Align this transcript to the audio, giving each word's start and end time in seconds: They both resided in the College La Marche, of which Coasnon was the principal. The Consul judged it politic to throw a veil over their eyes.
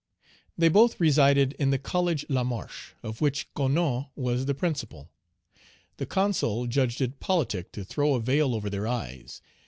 They 0.57 0.67
both 0.67 0.99
resided 0.99 1.53
in 1.59 1.69
the 1.69 1.77
College 1.77 2.25
La 2.27 2.43
Marche, 2.43 2.93
of 3.03 3.21
which 3.21 3.53
Coasnon 3.53 4.07
was 4.15 4.47
the 4.47 4.55
principal. 4.55 5.11
The 5.97 6.07
Consul 6.07 6.65
judged 6.65 7.01
it 7.01 7.19
politic 7.19 7.71
to 7.73 7.83
throw 7.83 8.15
a 8.15 8.19
veil 8.19 8.55
over 8.55 8.67
their 8.67 8.87
eyes. 8.87 9.43